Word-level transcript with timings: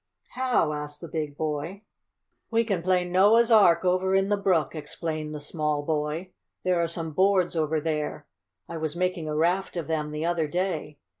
"How?" 0.29 0.73
asked 0.73 0.99
the 1.01 1.07
big 1.07 1.37
boy. 1.37 1.83
"We 2.49 2.63
can 2.63 2.81
play 2.81 3.07
Noah's 3.07 3.51
Ark 3.51 3.85
over 3.85 4.15
in 4.15 4.29
the 4.29 4.35
brook," 4.35 4.73
explained 4.73 5.35
the 5.35 5.39
small 5.39 5.83
boy. 5.83 6.31
"There 6.63 6.81
are 6.81 6.87
some 6.87 7.11
boards 7.13 7.55
over 7.55 7.79
there. 7.79 8.25
I 8.67 8.77
was 8.77 8.95
making 8.95 9.29
a 9.29 9.35
raft 9.35 9.77
of 9.77 9.85
them 9.85 10.09
the 10.09 10.25
other 10.25 10.47
day. 10.47 10.97